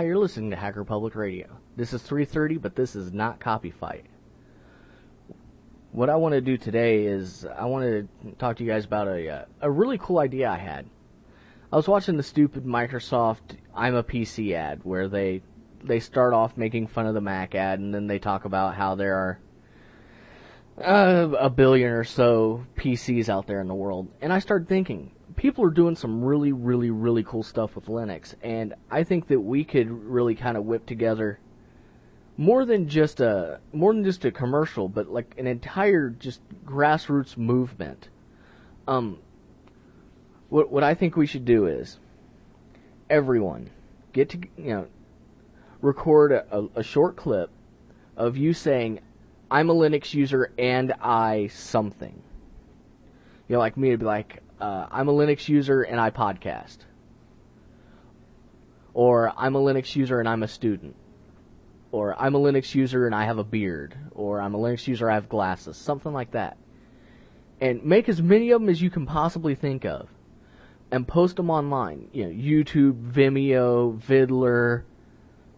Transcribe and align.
you're 0.00 0.18
listening 0.18 0.50
to 0.50 0.56
Hacker 0.56 0.82
Public 0.82 1.14
Radio. 1.14 1.56
This 1.76 1.92
is 1.92 2.02
3:30, 2.02 2.60
but 2.60 2.74
this 2.74 2.96
is 2.96 3.12
not 3.12 3.38
Copy 3.38 3.70
Fight. 3.70 4.06
What 5.92 6.10
I 6.10 6.16
want 6.16 6.32
to 6.32 6.40
do 6.40 6.56
today 6.56 7.06
is 7.06 7.46
I 7.46 7.66
want 7.66 7.84
to 7.84 8.32
talk 8.32 8.56
to 8.56 8.64
you 8.64 8.70
guys 8.70 8.84
about 8.84 9.06
a 9.06 9.28
uh, 9.28 9.44
a 9.60 9.70
really 9.70 9.96
cool 9.98 10.18
idea 10.18 10.50
I 10.50 10.56
had. 10.56 10.86
I 11.72 11.76
was 11.76 11.86
watching 11.86 12.16
the 12.16 12.24
stupid 12.24 12.64
Microsoft 12.64 13.56
I'm 13.72 13.94
a 13.94 14.02
PC 14.02 14.52
ad 14.54 14.80
where 14.82 15.06
they 15.08 15.42
they 15.84 16.00
start 16.00 16.34
off 16.34 16.56
making 16.56 16.88
fun 16.88 17.06
of 17.06 17.14
the 17.14 17.20
Mac 17.20 17.54
ad 17.54 17.78
and 17.78 17.94
then 17.94 18.08
they 18.08 18.18
talk 18.18 18.44
about 18.44 18.74
how 18.74 18.96
there 18.96 19.14
are 19.14 19.38
uh, 20.82 21.36
a 21.38 21.50
billion 21.50 21.92
or 21.92 22.02
so 22.02 22.66
PCs 22.74 23.28
out 23.28 23.46
there 23.46 23.60
in 23.60 23.68
the 23.68 23.74
world. 23.74 24.08
And 24.20 24.32
I 24.32 24.40
started 24.40 24.68
thinking, 24.68 25.12
people 25.36 25.64
are 25.64 25.70
doing 25.70 25.96
some 25.96 26.22
really, 26.22 26.52
really, 26.52 26.90
really 26.90 27.22
cool 27.24 27.42
stuff 27.42 27.74
with 27.74 27.86
Linux, 27.86 28.34
and 28.42 28.74
I 28.90 29.04
think 29.04 29.28
that 29.28 29.40
we 29.40 29.64
could 29.64 29.90
really 29.90 30.34
kind 30.34 30.56
of 30.56 30.64
whip 30.64 30.86
together 30.86 31.38
more 32.36 32.64
than 32.64 32.88
just 32.88 33.20
a 33.20 33.60
more 33.72 33.92
than 33.92 34.04
just 34.04 34.24
a 34.24 34.30
commercial, 34.30 34.88
but 34.88 35.08
like 35.08 35.34
an 35.38 35.46
entire 35.46 36.10
just 36.10 36.40
grassroots 36.64 37.36
movement. 37.36 38.08
Um, 38.88 39.18
what 40.48 40.70
what 40.70 40.82
I 40.82 40.94
think 40.94 41.16
we 41.16 41.26
should 41.26 41.44
do 41.44 41.66
is 41.66 41.98
everyone 43.08 43.70
get 44.12 44.30
to 44.30 44.38
you 44.56 44.70
know 44.70 44.86
record 45.80 46.32
a, 46.32 46.68
a 46.74 46.82
short 46.82 47.16
clip 47.16 47.50
of 48.16 48.36
you 48.36 48.52
saying 48.52 49.00
I'm 49.50 49.70
a 49.70 49.74
Linux 49.74 50.14
user 50.14 50.52
and 50.58 50.92
I 51.00 51.48
something. 51.48 52.22
You 53.48 53.54
know, 53.54 53.58
like 53.58 53.76
me, 53.76 53.88
it'd 53.88 54.00
be 54.00 54.06
like, 54.06 54.42
uh, 54.64 54.88
I'm 54.90 55.08
a 55.08 55.12
Linux 55.12 55.46
user 55.46 55.82
and 55.82 56.00
I 56.00 56.10
podcast. 56.10 56.78
Or 58.94 59.30
I'm 59.36 59.56
a 59.56 59.60
Linux 59.60 59.94
user 59.94 60.20
and 60.20 60.28
I'm 60.28 60.42
a 60.42 60.48
student. 60.48 60.96
Or 61.92 62.16
I'm 62.18 62.34
a 62.34 62.40
Linux 62.40 62.74
user 62.74 63.04
and 63.04 63.14
I 63.14 63.24
have 63.24 63.36
a 63.36 63.44
beard. 63.44 63.94
Or 64.12 64.40
I'm 64.40 64.54
a 64.54 64.58
Linux 64.58 64.86
user, 64.86 65.10
I 65.10 65.14
have 65.14 65.28
glasses. 65.28 65.76
Something 65.76 66.14
like 66.14 66.30
that. 66.30 66.56
And 67.60 67.84
make 67.84 68.08
as 68.08 68.22
many 68.22 68.52
of 68.52 68.62
them 68.62 68.70
as 68.70 68.80
you 68.80 68.88
can 68.88 69.04
possibly 69.04 69.54
think 69.54 69.84
of. 69.84 70.08
And 70.90 71.06
post 71.06 71.36
them 71.36 71.50
online. 71.50 72.08
You 72.12 72.24
know, 72.24 72.30
YouTube, 72.30 73.12
Vimeo, 73.12 73.98
Viddler, 73.98 74.84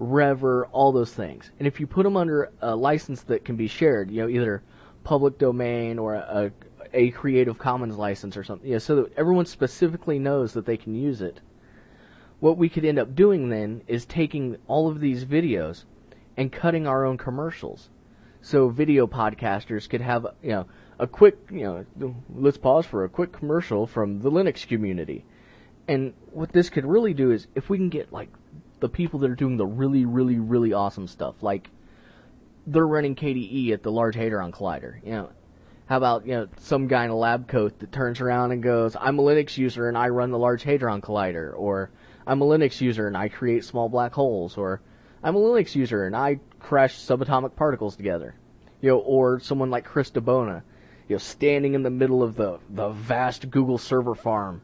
Revver, 0.00 0.68
all 0.72 0.92
those 0.92 1.12
things. 1.12 1.50
And 1.58 1.68
if 1.68 1.78
you 1.78 1.86
put 1.86 2.04
them 2.04 2.16
under 2.16 2.50
a 2.62 2.74
license 2.74 3.22
that 3.24 3.44
can 3.44 3.56
be 3.56 3.68
shared, 3.68 4.10
you 4.10 4.22
know, 4.22 4.28
either 4.28 4.62
public 5.02 5.36
domain 5.38 5.98
or 5.98 6.14
a, 6.14 6.50
a 6.94 7.10
Creative 7.10 7.58
Commons 7.58 7.96
license 7.96 8.36
or 8.36 8.44
something, 8.44 8.70
know, 8.70 8.78
so 8.78 8.96
that 8.96 9.12
everyone 9.16 9.46
specifically 9.46 10.18
knows 10.18 10.52
that 10.52 10.66
they 10.66 10.76
can 10.76 10.94
use 10.94 11.20
it. 11.20 11.40
What 12.40 12.56
we 12.56 12.68
could 12.68 12.84
end 12.84 12.98
up 12.98 13.14
doing 13.14 13.48
then 13.48 13.82
is 13.86 14.04
taking 14.04 14.56
all 14.66 14.88
of 14.88 15.00
these 15.00 15.24
videos 15.24 15.84
and 16.36 16.52
cutting 16.52 16.86
our 16.86 17.04
own 17.04 17.18
commercials. 17.18 17.90
So 18.40 18.68
video 18.68 19.06
podcasters 19.06 19.88
could 19.88 20.00
have, 20.00 20.26
you 20.42 20.50
know, 20.50 20.66
a 20.98 21.06
quick, 21.06 21.38
you 21.50 21.86
know, 21.98 22.14
let's 22.34 22.58
pause 22.58 22.86
for 22.86 23.04
a 23.04 23.08
quick 23.08 23.32
commercial 23.32 23.86
from 23.86 24.20
the 24.20 24.30
Linux 24.30 24.66
community. 24.66 25.24
And 25.88 26.14
what 26.32 26.52
this 26.52 26.70
could 26.70 26.84
really 26.84 27.14
do 27.14 27.30
is 27.30 27.46
if 27.54 27.68
we 27.68 27.78
can 27.78 27.88
get 27.88 28.12
like 28.12 28.28
the 28.80 28.88
people 28.88 29.20
that 29.20 29.30
are 29.30 29.34
doing 29.34 29.56
the 29.56 29.66
really, 29.66 30.04
really, 30.04 30.38
really 30.38 30.72
awesome 30.74 31.08
stuff. 31.08 31.42
Like 31.42 31.70
they're 32.66 32.86
running 32.86 33.14
KDE 33.14 33.72
at 33.72 33.82
the 33.82 33.90
Large 33.90 34.16
Hadron 34.16 34.52
Collider. 34.52 35.02
You 35.02 35.12
know, 35.12 35.30
how 35.94 35.98
about 35.98 36.26
you 36.26 36.34
know 36.34 36.48
some 36.58 36.88
guy 36.88 37.04
in 37.04 37.10
a 37.10 37.16
lab 37.16 37.46
coat 37.46 37.78
that 37.78 37.92
turns 37.92 38.20
around 38.20 38.50
and 38.50 38.64
goes, 38.64 38.96
"I'm 39.00 39.16
a 39.20 39.22
Linux 39.22 39.56
user 39.56 39.86
and 39.86 39.96
I 39.96 40.08
run 40.08 40.32
the 40.32 40.38
Large 40.38 40.64
Hadron 40.64 41.00
Collider," 41.00 41.52
or 41.56 41.88
"I'm 42.26 42.42
a 42.42 42.44
Linux 42.44 42.80
user 42.80 43.06
and 43.06 43.16
I 43.16 43.28
create 43.28 43.64
small 43.64 43.88
black 43.88 44.12
holes," 44.12 44.58
or 44.58 44.80
"I'm 45.22 45.36
a 45.36 45.38
Linux 45.38 45.76
user 45.76 46.04
and 46.04 46.16
I 46.16 46.40
crash 46.58 46.98
subatomic 46.98 47.54
particles 47.54 47.94
together." 47.94 48.34
You 48.80 48.90
know, 48.90 48.98
or 48.98 49.38
someone 49.38 49.70
like 49.70 49.84
Chris 49.84 50.10
DiBona, 50.10 50.62
you 51.06 51.14
know, 51.14 51.18
standing 51.18 51.74
in 51.74 51.84
the 51.84 51.90
middle 51.90 52.24
of 52.24 52.34
the 52.34 52.58
the 52.68 52.88
vast 52.88 53.48
Google 53.48 53.78
server 53.78 54.16
farm, 54.16 54.62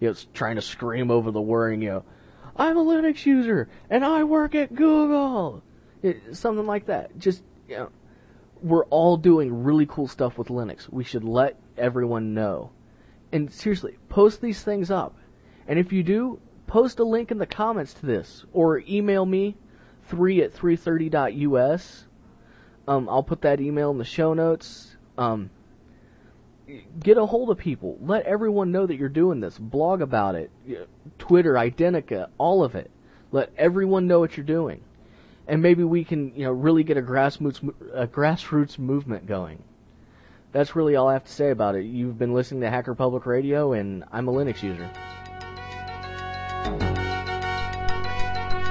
you 0.00 0.08
know, 0.08 0.14
trying 0.32 0.56
to 0.56 0.62
scream 0.62 1.10
over 1.10 1.30
the 1.30 1.42
whirring, 1.42 1.82
you 1.82 1.90
know 1.90 2.04
I'm 2.56 2.78
a 2.78 2.82
Linux 2.82 3.26
user 3.26 3.68
and 3.90 4.02
I 4.02 4.24
work 4.24 4.54
at 4.54 4.74
Google. 4.74 5.62
It, 6.02 6.34
something 6.34 6.66
like 6.66 6.86
that. 6.86 7.18
Just, 7.18 7.42
you 7.68 7.76
know, 7.76 7.90
we're 8.62 8.84
all 8.86 9.16
doing 9.16 9.64
really 9.64 9.86
cool 9.86 10.08
stuff 10.08 10.38
with 10.38 10.48
Linux. 10.48 10.88
We 10.90 11.04
should 11.04 11.24
let 11.24 11.56
everyone 11.76 12.34
know. 12.34 12.70
And 13.32 13.50
seriously, 13.52 13.98
post 14.08 14.40
these 14.40 14.62
things 14.62 14.90
up. 14.90 15.16
And 15.66 15.78
if 15.78 15.92
you 15.92 16.02
do, 16.02 16.40
post 16.66 16.98
a 16.98 17.04
link 17.04 17.30
in 17.30 17.38
the 17.38 17.46
comments 17.46 17.94
to 17.94 18.06
this 18.06 18.44
or 18.52 18.82
email 18.88 19.24
me 19.24 19.56
3 20.04 20.42
at 20.42 20.54
330.us. 20.54 22.06
Um, 22.88 23.08
I'll 23.08 23.22
put 23.22 23.42
that 23.42 23.60
email 23.60 23.90
in 23.90 23.98
the 23.98 24.04
show 24.04 24.34
notes. 24.34 24.96
Um, 25.16 25.50
get 26.98 27.18
a 27.18 27.26
hold 27.26 27.50
of 27.50 27.58
people. 27.58 27.98
Let 28.00 28.24
everyone 28.26 28.72
know 28.72 28.86
that 28.86 28.96
you're 28.96 29.08
doing 29.08 29.40
this. 29.40 29.58
Blog 29.58 30.02
about 30.02 30.34
it. 30.34 30.50
Twitter, 31.18 31.54
Identica, 31.54 32.28
all 32.38 32.64
of 32.64 32.74
it. 32.74 32.90
Let 33.32 33.52
everyone 33.56 34.06
know 34.06 34.18
what 34.18 34.36
you're 34.36 34.44
doing. 34.44 34.82
And 35.50 35.60
maybe 35.62 35.84
we 35.84 36.04
can, 36.04 36.32
you 36.34 36.44
know, 36.44 36.52
really 36.52 36.84
get 36.84 36.96
a 36.96 37.02
grassroots 37.02 37.58
a 37.92 38.06
grassroots 38.06 38.78
movement 38.78 39.26
going. 39.26 39.62
That's 40.52 40.74
really 40.74 40.96
all 40.96 41.08
I 41.08 41.12
have 41.12 41.24
to 41.24 41.32
say 41.32 41.50
about 41.50 41.74
it. 41.74 41.84
You've 41.84 42.18
been 42.18 42.32
listening 42.32 42.60
to 42.62 42.70
Hacker 42.70 42.94
Public 42.94 43.26
Radio, 43.26 43.72
and 43.72 44.04
I'm 44.12 44.28
a 44.28 44.32
Linux 44.32 44.62
user. 44.62 44.88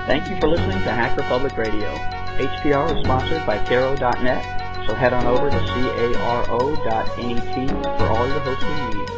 Thank 0.07 0.29
you 0.29 0.39
for 0.39 0.47
listening 0.47 0.71
to 0.71 0.91
Hacker 0.91 1.23
Public 1.23 1.55
Radio. 1.57 1.93
HPR 2.37 2.97
is 2.97 3.03
sponsored 3.03 3.45
by 3.45 3.63
Caro.net 3.65 4.59
so 4.89 4.95
head 4.95 5.13
on 5.13 5.23
over 5.27 5.51
to 5.51 5.57
caro.net 5.59 7.07
for 7.99 8.07
all 8.07 8.27
your 8.27 8.39
hosting 8.39 8.97
needs. 8.97 9.08